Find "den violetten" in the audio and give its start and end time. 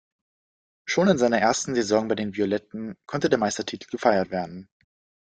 2.15-2.97